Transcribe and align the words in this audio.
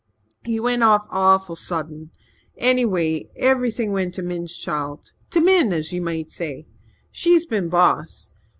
He 0.45 0.59
went 0.59 0.81
off 0.81 1.05
awful 1.11 1.55
sudden. 1.55 2.09
Anyway, 2.57 3.29
everything 3.35 3.91
went 3.91 4.15
to 4.15 4.23
Min's 4.23 4.57
child 4.57 5.13
to 5.29 5.39
Min 5.39 5.71
as 5.71 5.93
ye 5.93 5.99
might 5.99 6.31
say. 6.31 6.65
She's 7.11 7.45
been 7.45 7.69
boss. 7.69 8.31